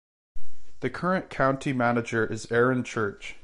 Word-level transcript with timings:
The 0.79 0.89
current 0.89 1.29
County 1.29 1.73
Manager 1.73 2.25
is 2.25 2.51
Aaron 2.51 2.83
Church. 2.83 3.35